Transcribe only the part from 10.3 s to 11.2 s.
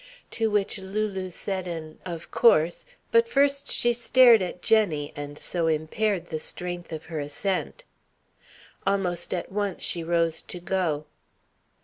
to go.